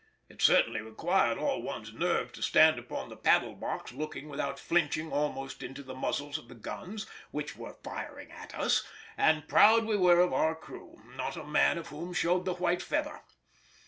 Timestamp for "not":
11.15-11.37